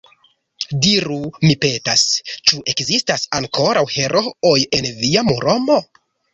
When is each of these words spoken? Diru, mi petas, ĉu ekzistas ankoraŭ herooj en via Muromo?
Diru, 0.85 1.17
mi 1.43 1.49
petas, 1.65 2.07
ĉu 2.49 2.63
ekzistas 2.75 3.29
ankoraŭ 3.43 3.87
herooj 3.99 4.59
en 4.81 4.93
via 5.05 5.29
Muromo? 5.33 5.81